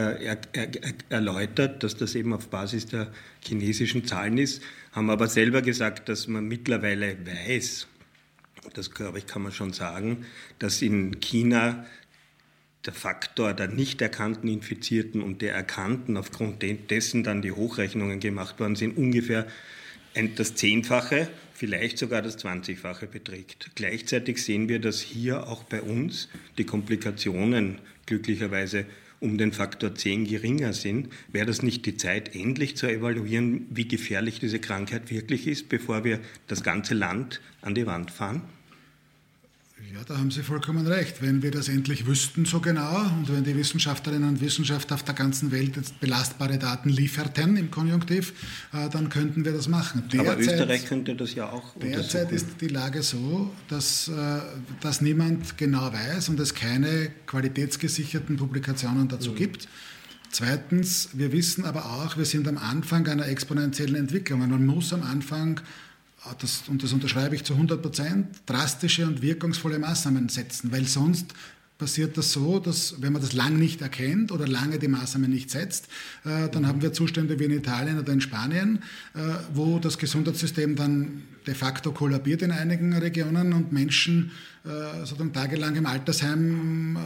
[0.00, 0.70] äh, er, er,
[1.10, 3.12] erläutert, dass das eben auf Basis der
[3.44, 4.62] chinesischen Zahlen ist,
[4.92, 7.86] haben aber selber gesagt, dass man mittlerweile weiß,
[8.74, 10.24] das glaube ich kann man schon sagen,
[10.58, 11.84] dass in China
[12.86, 18.58] der Faktor der nicht erkannten Infizierten und der erkannten, aufgrund dessen dann die Hochrechnungen gemacht
[18.58, 19.46] worden sind, ungefähr
[20.36, 23.72] das Zehnfache, vielleicht sogar das Zwanzigfache beträgt.
[23.74, 27.78] Gleichzeitig sehen wir, dass hier auch bei uns die Komplikationen
[28.10, 28.86] glücklicherweise
[29.20, 33.86] um den Faktor 10 geringer sind, wäre das nicht die Zeit, endlich zu evaluieren, wie
[33.86, 38.42] gefährlich diese Krankheit wirklich ist, bevor wir das ganze Land an die Wand fahren?
[39.88, 41.22] Ja, da haben Sie vollkommen recht.
[41.22, 45.14] Wenn wir das endlich wüssten so genau und wenn die Wissenschaftlerinnen und Wissenschaftler auf der
[45.14, 48.34] ganzen Welt jetzt belastbare Daten lieferten im Konjunktiv,
[48.72, 50.04] äh, dann könnten wir das machen.
[50.12, 54.40] Derzeit, Aber Österreich könnte das ja auch Derzeit ist die Lage so, dass, äh,
[54.80, 59.36] dass niemand genau weiß und es keine qualitätsgesicherten Publikationen dazu mhm.
[59.36, 59.68] gibt.
[60.30, 64.40] Zweitens, wir wissen aber auch, wir sind am Anfang einer exponentiellen Entwicklung.
[64.40, 65.60] Man muss am Anfang
[66.38, 71.34] das, und das unterschreibe ich zu 100 Prozent, drastische und wirkungsvolle Maßnahmen setzen, weil sonst
[71.78, 75.50] passiert das so, dass wenn man das lang nicht erkennt oder lange die Maßnahmen nicht
[75.50, 75.88] setzt,
[76.24, 78.82] äh, dann haben wir Zustände wie in Italien oder in Spanien,
[79.14, 79.18] äh,
[79.54, 84.30] wo das Gesundheitssystem dann de facto kollabiert in einigen Regionen und Menschen
[84.62, 86.98] äh, sozusagen tagelang im Altersheim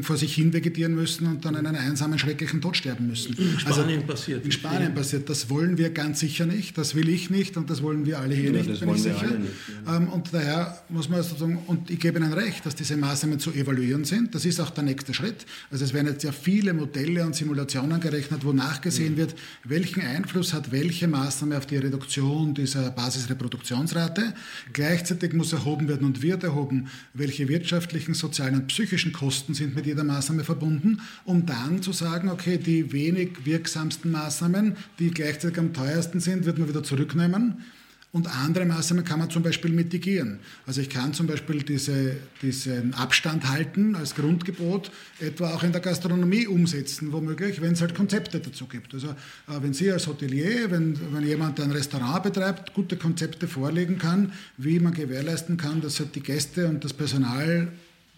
[0.00, 3.36] vor sich hin vegetieren müssen und dann einen einsamen, schrecklichen Tod sterben müssen.
[3.36, 4.44] In Spanien also, passiert.
[4.46, 5.28] In Spanien passiert.
[5.28, 6.78] Das wollen wir ganz sicher nicht.
[6.78, 9.26] Das will ich nicht und das wollen wir alle hier ja, nicht, bin ich sicher.
[9.26, 9.52] Nicht,
[9.86, 9.96] ja.
[9.96, 13.52] Ähm, und daher muss man sozusagen, und ich gebe Ihnen recht, dass diese Maßnahmen zu
[13.52, 14.34] evaluieren sind.
[14.34, 15.44] Das ist auch der nächste Schritt.
[15.70, 19.18] Also es werden jetzt ja viele Modelle und Simulationen gerechnet, wo nachgesehen mhm.
[19.18, 19.34] wird,
[19.64, 22.90] welchen Einfluss hat welche Maßnahme auf die Reduktion dieser
[23.66, 24.34] Basisreproduktionsrate.
[24.72, 29.86] Gleichzeitig muss erhoben werden und wird erhoben, welche wirtschaftlichen, sozialen und psychischen Kosten sind mit
[29.86, 35.72] jeder Maßnahme verbunden, um dann zu sagen, okay, die wenig wirksamsten Maßnahmen, die gleichzeitig am
[35.72, 37.64] teuersten sind, wird man wieder zurücknehmen
[38.16, 40.38] und andere Maßnahmen kann man zum Beispiel mitigieren.
[40.66, 45.82] Also ich kann zum Beispiel diese, diesen Abstand halten als Grundgebot etwa auch in der
[45.82, 48.94] Gastronomie umsetzen, womöglich, wenn es halt Konzepte dazu gibt.
[48.94, 49.12] Also äh,
[49.60, 54.80] wenn Sie als Hotelier, wenn, wenn jemand ein Restaurant betreibt, gute Konzepte vorlegen kann, wie
[54.80, 57.68] man gewährleisten kann, dass halt die Gäste und das Personal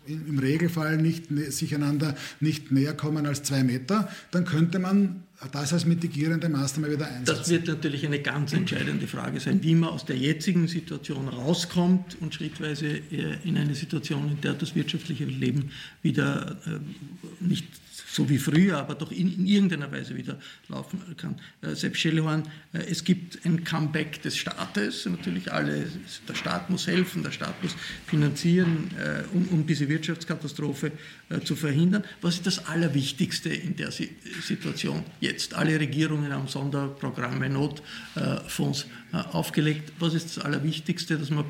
[0.07, 5.73] im Regelfall nicht, sich einander nicht näher kommen als zwei Meter, dann könnte man das
[5.73, 7.39] als mitigierende Maßnahme wieder einsetzen.
[7.39, 12.17] Das wird natürlich eine ganz entscheidende Frage sein, wie man aus der jetzigen Situation rauskommt
[12.21, 15.71] und schrittweise äh, in eine Situation, in der das wirtschaftliche Leben
[16.03, 16.81] wieder äh,
[17.41, 17.69] nicht
[18.11, 21.37] so wie früher, aber doch in, in irgendeiner Weise wieder laufen kann.
[21.61, 25.87] Äh, selbst Schellhorn, äh, es gibt ein Comeback des Staates, natürlich alle,
[26.27, 27.75] der Staat muss helfen, der Staat muss
[28.07, 30.93] finanzieren, äh, um, um diese Wirtschaftskatastrophe
[31.29, 32.05] äh, zu verhindern.
[32.23, 34.09] Was ist das Allerwichtigste in der si
[34.43, 35.55] Situation jetzt?
[35.55, 39.93] Alle Regierungen haben Sonderprogramme, Notfonds äh, aufgelegt.
[39.99, 41.45] Was ist das Allerwichtigste, dass man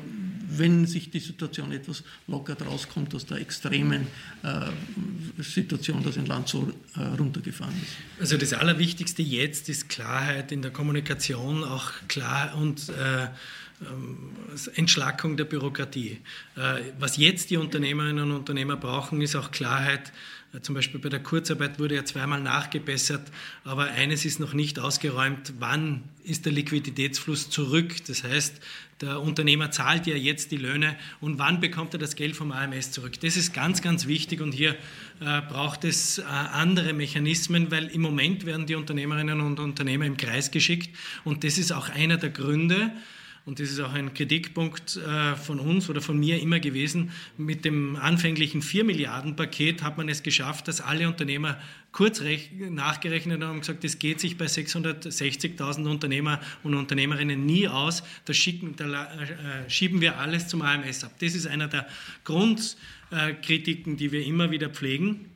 [0.57, 4.07] wenn sich die Situation etwas lockert, rauskommt aus der extremen
[4.43, 8.21] äh, Situation, dass ein Land so äh, runtergefahren ist.
[8.21, 13.27] Also das Allerwichtigste jetzt ist Klarheit in der Kommunikation, auch klar und äh,
[13.81, 14.31] ähm,
[14.75, 16.19] Entschlackung der Bürokratie.
[16.55, 20.11] Äh, was jetzt die Unternehmerinnen und Unternehmer brauchen, ist auch Klarheit
[20.61, 23.31] zum Beispiel bei der Kurzarbeit wurde ja zweimal nachgebessert,
[23.63, 27.93] aber eines ist noch nicht ausgeräumt, wann ist der Liquiditätsfluss zurück?
[28.07, 28.59] Das heißt,
[29.01, 32.91] der Unternehmer zahlt ja jetzt die Löhne und wann bekommt er das Geld vom AMS
[32.91, 33.19] zurück?
[33.21, 34.71] Das ist ganz, ganz wichtig und hier
[35.21, 40.17] äh, braucht es äh, andere Mechanismen, weil im Moment werden die Unternehmerinnen und Unternehmer im
[40.17, 40.89] Kreis geschickt
[41.23, 42.91] und das ist auch einer der Gründe,
[43.49, 47.65] und das ist auch ein Kritikpunkt äh, von uns oder von mir immer gewesen, mit
[47.65, 51.57] dem anfänglichen 4 Milliarden Paket hat man es geschafft, dass alle Unternehmer
[51.91, 52.21] kurz
[52.59, 58.35] nachgerechnet haben und gesagt, das geht sich bei 660.000 Unternehmer und Unternehmerinnen nie aus, da,
[58.35, 61.13] schicken, da äh, schieben wir alles zum AMS ab.
[61.19, 61.87] Das ist einer der
[62.25, 65.28] Grundkritiken, die wir immer wieder pflegen.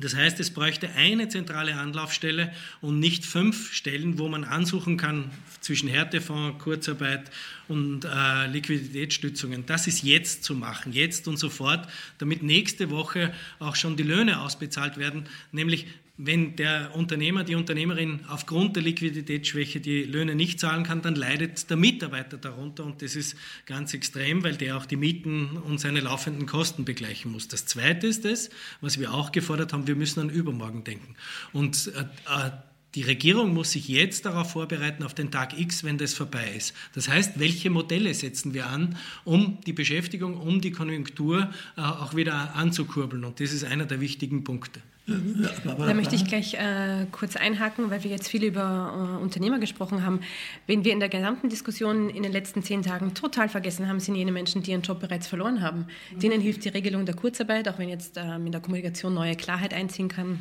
[0.00, 5.30] Das heißt, es bräuchte eine zentrale Anlaufstelle und nicht fünf Stellen, wo man ansuchen kann
[5.60, 7.30] zwischen Härtefonds, Kurzarbeit
[7.68, 9.64] und äh, Liquiditätsstützungen.
[9.66, 14.40] Das ist jetzt zu machen, jetzt und sofort, damit nächste Woche auch schon die Löhne
[14.40, 15.86] ausbezahlt werden, nämlich
[16.18, 21.68] wenn der Unternehmer, die Unternehmerin aufgrund der Liquiditätsschwäche die Löhne nicht zahlen kann, dann leidet
[21.68, 26.00] der Mitarbeiter darunter und das ist ganz extrem, weil der auch die Mieten und seine
[26.00, 27.48] laufenden Kosten begleichen muss.
[27.48, 28.48] Das Zweite ist das,
[28.80, 31.16] was wir auch gefordert haben, wir müssen an übermorgen denken.
[31.52, 32.50] Und äh, äh
[32.94, 36.74] die Regierung muss sich jetzt darauf vorbereiten, auf den Tag X, wenn das vorbei ist.
[36.94, 42.16] Das heißt, welche Modelle setzen wir an, um die Beschäftigung, um die Konjunktur äh, auch
[42.16, 43.26] wieder anzukurbeln?
[43.26, 44.80] Und das ist einer der wichtigen Punkte.
[45.06, 50.04] Da möchte ich gleich äh, kurz einhaken, weil wir jetzt viel über äh, Unternehmer gesprochen
[50.04, 50.20] haben.
[50.66, 54.16] Wenn wir in der gesamten Diskussion in den letzten zehn Tagen total vergessen haben, sind
[54.16, 55.86] jene Menschen, die ihren Job bereits verloren haben.
[56.10, 59.72] Denen hilft die Regelung der Kurzarbeit, auch wenn jetzt ähm, in der Kommunikation neue Klarheit
[59.72, 60.40] einziehen kann,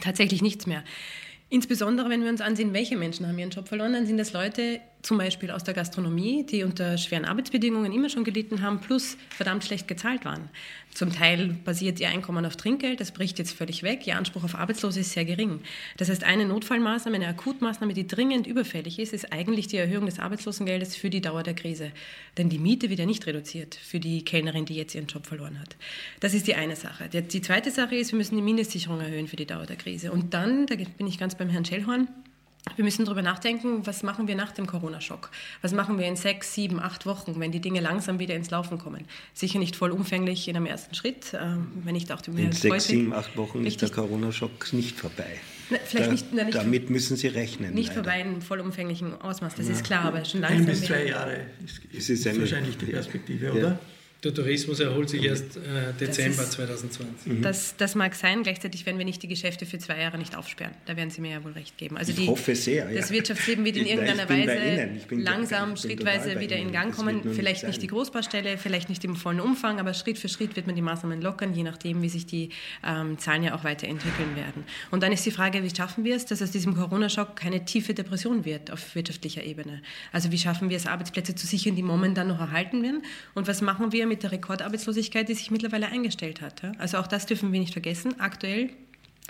[0.00, 0.84] tatsächlich nichts mehr.
[1.48, 4.80] Insbesondere, wenn wir uns ansehen, welche Menschen haben ihren Job verloren, dann sind das Leute,
[5.02, 9.64] zum Beispiel aus der Gastronomie, die unter schweren Arbeitsbedingungen immer schon gelitten haben, plus verdammt
[9.64, 10.48] schlecht gezahlt waren.
[10.96, 14.06] Zum Teil basiert ihr Einkommen auf Trinkgeld, das bricht jetzt völlig weg.
[14.06, 15.60] Ihr Anspruch auf Arbeitslose ist sehr gering.
[15.98, 20.18] Das heißt, eine Notfallmaßnahme, eine Akutmaßnahme, die dringend überfällig ist, ist eigentlich die Erhöhung des
[20.18, 21.92] Arbeitslosengeldes für die Dauer der Krise.
[22.38, 25.60] Denn die Miete wird ja nicht reduziert für die Kellnerin, die jetzt ihren Job verloren
[25.60, 25.76] hat.
[26.20, 27.10] Das ist die eine Sache.
[27.10, 30.12] Die zweite Sache ist, wir müssen die Mindestsicherung erhöhen für die Dauer der Krise.
[30.12, 32.08] Und dann, da bin ich ganz beim Herrn Schellhorn,
[32.74, 35.30] wir müssen darüber nachdenken, was machen wir nach dem Corona-Schock?
[35.62, 38.78] Was machen wir in sechs, sieben, acht Wochen, wenn die Dinge langsam wieder ins Laufen
[38.78, 39.04] kommen?
[39.34, 41.38] Sicher nicht vollumfänglich in einem ersten Schritt, äh,
[41.84, 45.38] wenn nicht auch die In sechs, sieben, acht Wochen ist der Corona-Schock nicht vorbei.
[45.70, 47.72] Na, vielleicht da, nicht, na, nicht, damit müssen Sie rechnen.
[47.72, 48.04] Nicht leider.
[48.04, 49.72] vorbei in vollumfänglichem Ausmaß, das ja.
[49.72, 50.60] ist klar, aber schon langsam.
[50.60, 53.52] Ein bis zwei Jahre ist, ist, ist, ist wahrscheinlich die Perspektive, ja.
[53.52, 53.78] oder?
[54.26, 57.32] Der Tourismus erholt sich erst äh, Dezember ist, 2020.
[57.32, 57.42] Mhm.
[57.42, 60.72] Das, das mag sein, gleichzeitig werden wir nicht die Geschäfte für zwei Jahre nicht aufsperren.
[60.86, 61.96] Da werden Sie mir ja wohl recht geben.
[61.96, 62.92] Also ich die, hoffe sehr.
[62.92, 67.22] Das Wirtschaftsleben wird in irgendeiner Weise langsam, schrittweise wieder in Gang kommen.
[67.34, 70.66] Vielleicht nicht, nicht die Großbaustelle, vielleicht nicht im vollen Umfang, aber Schritt für Schritt wird
[70.66, 72.50] man die Maßnahmen lockern, je nachdem, wie sich die
[72.84, 74.64] ähm, Zahlen ja auch weiterentwickeln werden.
[74.90, 77.94] Und dann ist die Frage, wie schaffen wir es, dass aus diesem Corona-Schock keine tiefe
[77.94, 79.82] Depression wird auf wirtschaftlicher Ebene?
[80.12, 83.02] Also wie schaffen wir es, Arbeitsplätze zu sichern, die momentan noch erhalten werden?
[83.34, 86.62] Und was machen wir mit der Rekordarbeitslosigkeit, die sich mittlerweile eingestellt hat?
[86.78, 88.20] Also auch das dürfen wir nicht vergessen.
[88.20, 88.70] Aktuell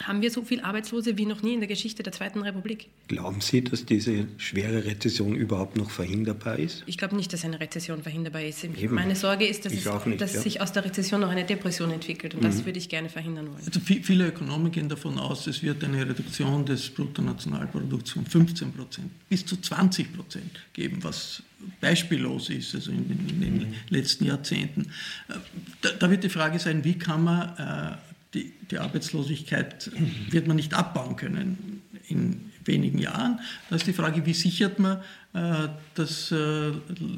[0.02, 2.88] haben wir so viel Arbeitslose wie noch nie in der Geschichte der Zweiten Republik.
[3.08, 6.82] Glauben Sie, dass diese schwere Rezession überhaupt noch verhinderbar ist?
[6.86, 8.62] Ich glaube nicht, dass eine Rezession verhinderbar ist.
[8.64, 8.94] Eben.
[8.94, 10.40] Meine Sorge ist, dass, es, nicht, dass ja.
[10.42, 12.46] sich aus der Rezession noch eine Depression entwickelt und mhm.
[12.46, 13.62] das würde ich gerne verhindern wollen.
[13.64, 19.10] Also viele Ökonomen gehen davon aus, es wird eine Reduktion des Bruttonationalprodukts von 15 Prozent
[19.28, 21.42] bis zu 20 Prozent geben, was
[21.80, 23.74] beispiellos ist, also in, in den mhm.
[23.88, 24.92] letzten Jahrzehnten.
[25.28, 25.34] Äh,
[25.80, 27.96] da, da, wird die Frage sein, wie kann man äh,
[28.34, 29.90] die, die Arbeitslosigkeit
[30.30, 33.40] wird man nicht abbauen können in wenigen Jahren.
[33.70, 34.98] Da ist die Frage, wie sichert man
[35.32, 36.72] äh, das äh,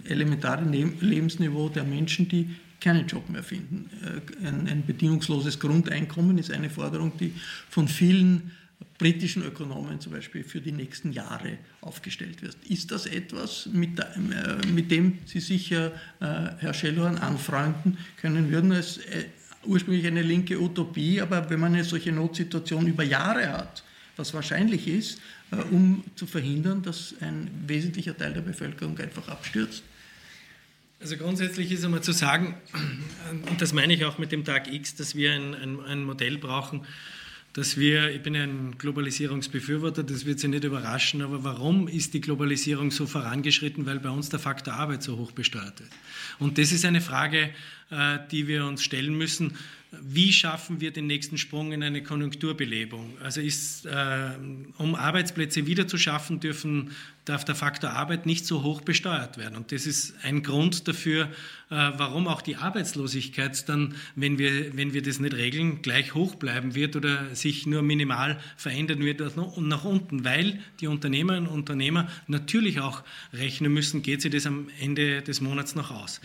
[0.08, 3.90] elementare Lebensniveau der Menschen, die keinen Job mehr finden.
[4.04, 7.32] Äh, ein, ein, bedingungsloses Grundeinkommen ist eine Forderung, die
[7.68, 8.52] von vielen
[8.98, 12.56] britischen Ökonomen zum Beispiel für die nächsten Jahre aufgestellt wird.
[12.68, 15.90] Ist das etwas, mit, äh, mit dem Sie sich, äh,
[16.20, 18.72] Herr Schellhorn, anfreunden können würden?
[18.72, 18.82] Äh,
[19.68, 23.84] ursprünglich eine linke Utopie, aber wenn man eine solche Notsituation über Jahre hat,
[24.16, 25.20] was wahrscheinlich ist,
[25.52, 29.82] äh, um zu verhindern, dass ein wesentlicher Teil der Bevölkerung einfach abstürzt?
[31.00, 32.56] Also grundsätzlich ist einmal zu sagen,
[33.48, 36.38] und das meine ich auch mit dem Tag X, dass wir ein, ein, ein Modell
[36.38, 36.84] brauchen,
[37.52, 42.20] dass wir, ich bin ein Globalisierungsbefürworter, das wird Sie nicht überraschen, aber warum ist die
[42.20, 43.86] Globalisierung so vorangeschritten?
[43.86, 45.90] Weil bei uns der Faktor Arbeit so hoch besteuert wird.
[46.38, 47.50] Und das ist eine Frage,
[47.90, 49.56] die wir uns stellen müssen.
[49.90, 53.16] Wie schaffen wir den nächsten Sprung in eine Konjunkturbelebung?
[53.22, 54.30] Also ist, äh,
[54.76, 56.90] um Arbeitsplätze wieder zu schaffen, dürfen,
[57.24, 59.56] darf der Faktor Arbeit nicht so hoch besteuert werden.
[59.56, 61.28] Und das ist ein Grund dafür, äh,
[61.70, 66.74] warum auch die Arbeitslosigkeit dann, wenn wir, wenn wir das nicht regeln, gleich hoch bleiben
[66.74, 72.08] wird oder sich nur minimal verändern wird und nach unten, weil die Unternehmerinnen und Unternehmer
[72.26, 76.20] natürlich auch rechnen müssen, geht sie das am Ende des Monats noch aus.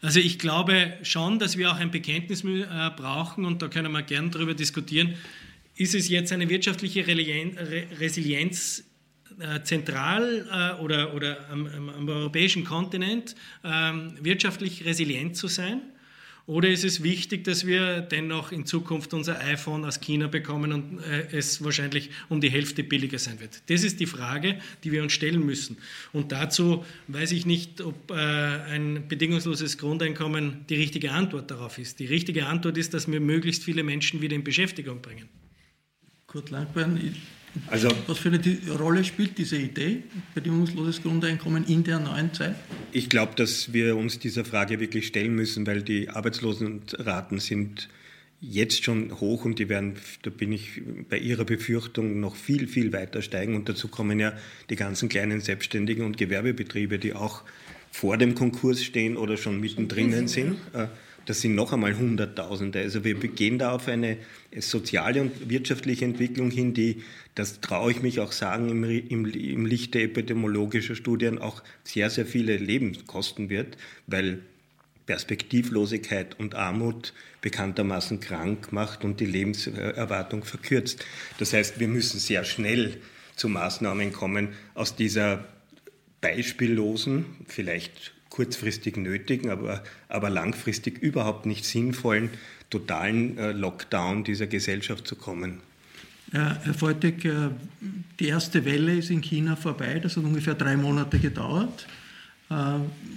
[0.00, 2.64] Also ich glaube schon, dass wir auch ein Bekenntnis äh,
[2.96, 5.14] brauchen und da können wir gern darüber diskutieren.
[5.74, 8.84] Ist es jetzt eine wirtschaftliche Resilienz
[9.38, 13.34] äh, zentral äh, oder, oder am, am, europäischen Kontinent
[13.64, 15.80] ähm, wirtschaftlich resilient zu sein?
[16.48, 20.98] Oder ist es wichtig, dass wir dennoch in Zukunft unser iPhone aus China bekommen und
[21.00, 23.60] äh, es wahrscheinlich um die Hälfte billiger sein wird?
[23.66, 25.76] Das ist die Frage, die wir uns stellen müssen.
[26.14, 32.00] Und dazu weiß ich nicht, ob äh, ein bedingungsloses Grundeinkommen die richtige Antwort darauf ist.
[32.00, 35.28] Die richtige Antwort ist, dass wir möglichst viele Menschen wieder in Beschäftigung bringen.
[36.26, 37.14] Kurt Langbein,
[37.68, 40.02] also, Was für eine Rolle spielt diese Idee,
[40.34, 42.54] bedingungsloses Grundeinkommen in der neuen Zeit?
[42.92, 47.88] Ich glaube, dass wir uns dieser Frage wirklich stellen müssen, weil die Arbeitslosenraten sind
[48.40, 52.92] jetzt schon hoch und die werden, da bin ich bei Ihrer Befürchtung, noch viel, viel
[52.92, 53.56] weiter steigen.
[53.56, 54.32] Und dazu kommen ja
[54.70, 57.42] die ganzen kleinen Selbstständigen und Gewerbebetriebe, die auch
[57.90, 60.56] vor dem Konkurs stehen oder schon mittendrin sind.
[60.72, 60.86] Äh,
[61.28, 62.80] das sind noch einmal Hunderttausende.
[62.80, 64.16] Also wir gehen da auf eine
[64.58, 67.02] soziale und wirtschaftliche Entwicklung hin, die,
[67.34, 72.08] das traue ich mich auch sagen, im, im, im Licht der epidemiologischen Studien auch sehr,
[72.08, 74.40] sehr viele Leben kosten wird, weil
[75.04, 77.12] Perspektivlosigkeit und Armut
[77.42, 81.04] bekanntermaßen krank macht und die Lebenserwartung verkürzt.
[81.38, 82.96] Das heißt, wir müssen sehr schnell
[83.36, 85.44] zu Maßnahmen kommen aus dieser
[86.22, 92.30] beispiellosen, vielleicht kurzfristig nötigen, aber, aber langfristig überhaupt nicht sinnvollen
[92.70, 95.58] totalen äh, Lockdown dieser Gesellschaft zu kommen.
[96.30, 97.48] Herr Voltek, äh,
[98.20, 101.88] die erste Welle ist in China vorbei, das hat ungefähr drei Monate gedauert.
[102.48, 102.54] Äh,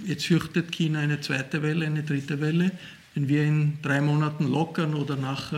[0.06, 2.72] jetzt fürchtet China eine zweite Welle, eine dritte Welle.
[3.14, 5.52] Wenn wir in drei Monaten lockern oder nach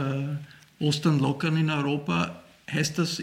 [0.80, 3.22] Ostern lockern in Europa, heißt das,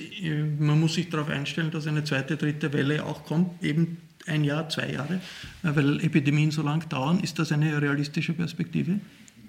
[0.58, 4.70] man muss sich darauf einstellen, dass eine zweite, dritte Welle auch kommt, eben ein Jahr,
[4.70, 5.16] zwei Jahre,
[5.64, 7.20] äh, weil Epidemien so lang dauern.
[7.20, 9.00] Ist das eine realistische Perspektive?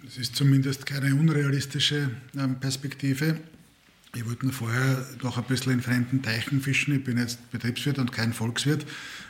[0.06, 3.38] Es ist zumindest keine unrealistische ähm, Perspektive.
[4.14, 6.94] Ich wollte vorher noch ein bisschen in fremden Teichen fischen.
[6.94, 8.84] Ich bin jetzt Betriebswirt und kein Volkswirt.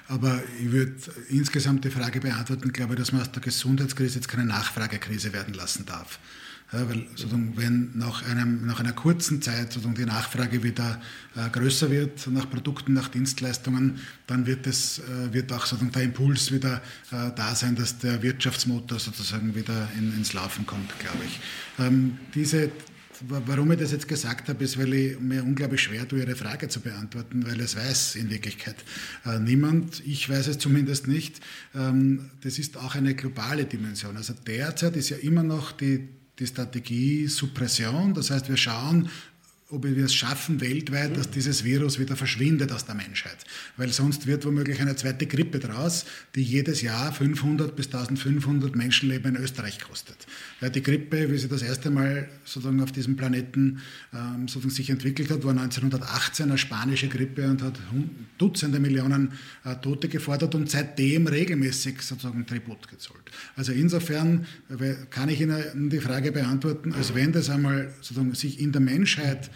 [0.09, 0.95] Aber ich würde
[1.29, 5.55] insgesamt die Frage beantworten, glaube ich, dass man aus der Gesundheitskrise jetzt keine Nachfragekrise werden
[5.55, 6.19] lassen darf.
[6.73, 7.07] Ja, weil
[7.57, 11.01] wenn nach, einem, nach einer kurzen Zeit die Nachfrage wieder
[11.37, 16.51] äh, größer wird nach Produkten, nach Dienstleistungen, dann wird, es, äh, wird auch der Impuls
[16.51, 16.81] wieder
[17.11, 21.41] äh, da sein, dass der Wirtschaftsmotor sozusagen wieder in, ins Laufen kommt, glaube ich.
[21.79, 22.71] Ähm, diese
[23.29, 26.69] Warum ich das jetzt gesagt habe, ist, weil ich mir unglaublich schwer tue, Ihre Frage
[26.69, 28.75] zu beantworten, weil es weiß in Wirklichkeit
[29.25, 30.05] äh, niemand.
[30.05, 31.41] Ich weiß es zumindest nicht.
[31.75, 34.17] Ähm, das ist auch eine globale Dimension.
[34.17, 36.09] Also derzeit ist ja immer noch die
[36.43, 38.15] die Strategie Suppression.
[38.15, 39.09] Das heißt, wir schauen,
[39.73, 43.39] ob wir es schaffen weltweit, dass dieses Virus wieder verschwindet aus der Menschheit.
[43.79, 46.05] Weil sonst wird womöglich eine zweite Grippe draus,
[46.35, 50.27] die jedes Jahr 500 bis 1500 Menschenleben in Österreich kostet.
[50.61, 53.81] Ja, die Grippe, wie sie das erste Mal sozusagen auf diesem Planeten
[54.13, 57.79] ähm, sozusagen sich entwickelt hat, war 1918 eine spanische Grippe und hat
[58.37, 59.33] Dutzende Millionen
[59.65, 63.31] äh, Tote gefordert und seitdem regelmäßig sozusagen Tribut gezollt.
[63.57, 68.61] Also insofern äh, kann ich Ihnen die Frage beantworten, als wenn das einmal sozusagen sich
[68.61, 69.51] in der Menschheit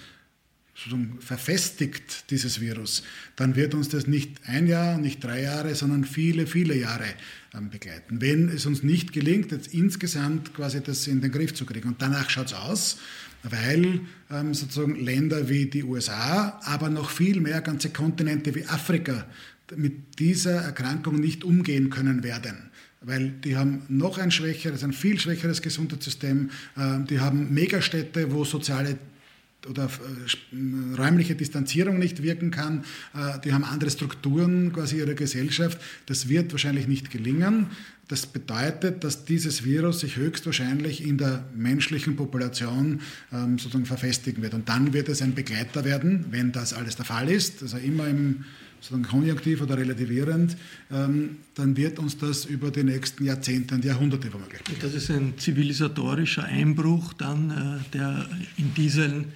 [1.21, 3.03] verfestigt, dieses Virus,
[3.35, 7.07] dann wird uns das nicht ein Jahr, nicht drei Jahre, sondern viele, viele Jahre
[7.55, 8.21] ähm, begleiten.
[8.21, 11.89] Wenn es uns nicht gelingt, jetzt insgesamt quasi das in den Griff zu kriegen.
[11.89, 12.99] Und danach schaut es aus,
[13.43, 14.01] weil
[14.31, 19.27] ähm, sozusagen Länder wie die USA, aber noch viel mehr ganze Kontinente wie Afrika
[19.75, 22.71] mit dieser Erkrankung nicht umgehen können werden
[23.03, 26.51] weil die haben noch ein schwächeres, ein viel schwächeres Gesundheitssystem.
[26.77, 28.99] Ähm, die haben Megastädte, wo soziale
[29.69, 32.85] oder äh, räumliche Distanzierung nicht wirken kann.
[33.15, 35.81] Äh, die haben andere Strukturen quasi ihrer Gesellschaft.
[36.07, 37.67] Das wird wahrscheinlich nicht gelingen.
[38.09, 43.01] Das bedeutet, dass dieses Virus sich höchstwahrscheinlich in der menschlichen Population
[43.33, 44.55] ähm, sozusagen verfestigen wird.
[44.55, 48.07] Und dann wird es ein Begleiter werden, wenn das alles der Fall ist, also immer
[48.07, 48.45] im
[48.81, 50.57] sozusagen konjunktiv oder relativierend,
[50.91, 54.63] ähm, dann wird uns das über die nächsten Jahrzehnte und Jahrhunderte womöglich.
[54.81, 59.27] Das ist ein zivilisatorischer Einbruch dann, äh, der in diesen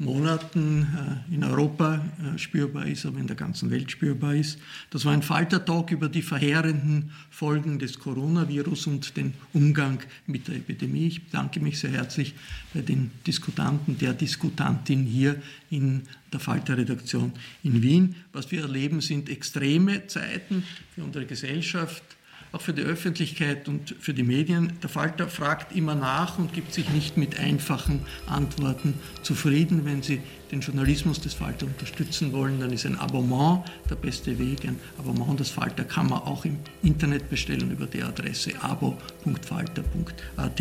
[0.00, 0.86] Monaten
[1.30, 4.58] äh, in Europa äh, spürbar ist, aber in der ganzen Welt spürbar ist.
[4.90, 10.54] Das war ein Falter-Talk über die verheerenden Folgen des Coronavirus und den Umgang mit der
[10.54, 11.08] Epidemie.
[11.08, 12.34] Ich bedanke mich sehr herzlich
[12.72, 17.32] bei den Diskutanten, der Diskutantin hier in der Falter-Redaktion
[17.64, 18.14] in Wien.
[18.32, 20.62] Was wir erleben, sind extreme Zeiten
[20.94, 22.04] für unsere Gesellschaft,
[22.52, 24.72] auch für die Öffentlichkeit und für die Medien.
[24.82, 29.84] Der Falter fragt immer nach und gibt sich nicht mit einfachen Antworten zufrieden.
[29.84, 30.20] Wenn Sie
[30.50, 34.64] den Journalismus des Falter unterstützen wollen, dann ist ein Abonnement der beste Weg.
[34.64, 40.60] Ein Abonnement des Falter kann man auch im Internet bestellen über die Adresse abo.falter.at.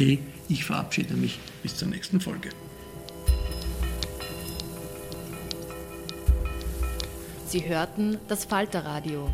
[0.50, 2.50] Ich verabschiede mich bis zur nächsten Folge.
[7.48, 9.34] Sie hörten das Falterradio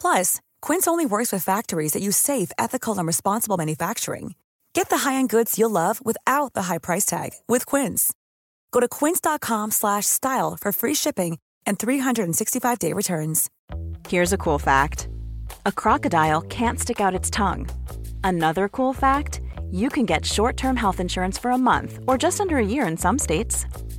[0.00, 4.34] Plus, Quince only works with factories that use safe, ethical, and responsible manufacturing.
[4.72, 8.14] Get the high-end goods you'll love without the high price tag with Quince.
[8.72, 13.50] Go to quince.com/style for free shipping and 365-day returns.
[14.08, 15.08] Here's a cool fact.
[15.66, 17.68] A crocodile can't stick out its tongue.
[18.24, 19.40] Another cool fact,
[19.70, 22.96] you can get short-term health insurance for a month or just under a year in
[22.96, 23.66] some states.